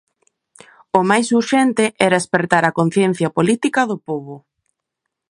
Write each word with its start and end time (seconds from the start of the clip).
O 0.99 1.01
máis 1.09 1.27
urxente 1.39 1.83
era 2.07 2.21
espertar 2.23 2.63
a 2.65 2.75
conciencia 2.79 3.27
política 3.37 3.81
do 3.89 3.97
pobo. 4.07 4.35